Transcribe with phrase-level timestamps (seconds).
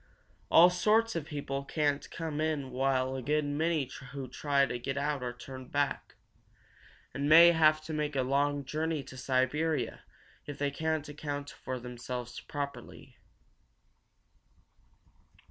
[0.49, 4.97] All sorts of people can't come in while a good many who try to get
[4.97, 6.15] out are turned back,
[7.13, 10.01] and may have to make a long journey to Siberia
[10.47, 13.15] if they cannot account for themselves properly.